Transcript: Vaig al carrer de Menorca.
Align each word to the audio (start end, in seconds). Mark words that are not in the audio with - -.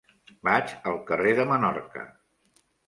Vaig 0.47 0.73
al 0.93 0.97
carrer 1.11 1.37
de 1.41 1.47
Menorca. 1.53 2.11